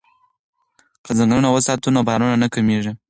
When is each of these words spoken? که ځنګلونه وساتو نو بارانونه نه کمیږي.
که 1.03 1.11
ځنګلونه 1.17 1.49
وساتو 1.51 1.87
نو 1.95 2.01
بارانونه 2.07 2.35
نه 2.43 2.47
کمیږي. 2.53 2.91